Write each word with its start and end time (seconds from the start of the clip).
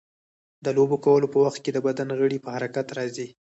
د 0.65 0.67
لوبو 0.77 0.95
کولو 1.05 1.27
په 1.33 1.37
وخت 1.45 1.61
د 1.73 1.77
بدن 1.87 2.09
غړي 2.19 2.37
په 2.41 2.49
حرکت 2.55 2.87
راځي. 2.97 3.27